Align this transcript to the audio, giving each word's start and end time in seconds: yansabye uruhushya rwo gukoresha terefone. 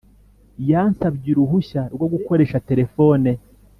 yansabye 0.69 1.27
uruhushya 1.33 1.81
rwo 1.93 2.07
gukoresha 2.13 2.61
terefone. 2.67 3.29